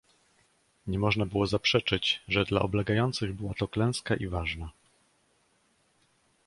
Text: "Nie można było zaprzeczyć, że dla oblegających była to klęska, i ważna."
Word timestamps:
"Nie 0.87 0.99
można 0.99 1.25
było 1.25 1.47
zaprzeczyć, 1.47 2.21
że 2.27 2.45
dla 2.45 2.61
oblegających 2.61 3.33
była 3.35 3.53
to 3.53 3.67
klęska, 3.67 4.15
i 4.15 4.27
ważna." 4.27 4.71